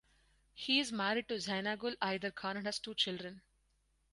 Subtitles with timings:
[0.55, 3.43] He is married to Zhainagul Aidarkhan and has two children.